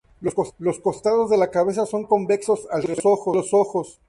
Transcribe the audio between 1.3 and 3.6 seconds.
la cabeza son convexos alrededor de los